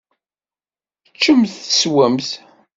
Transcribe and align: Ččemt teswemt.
Ččemt 1.15 1.53
teswemt. 1.71 2.29